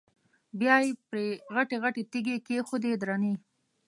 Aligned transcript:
بیا 0.59 0.75
یې 0.85 0.91
پرې 1.09 1.27
غټې 1.55 1.77
غټې 1.83 2.03
تیږې 2.11 2.35
کېښودې 2.47 2.93
درنې. 3.01 3.33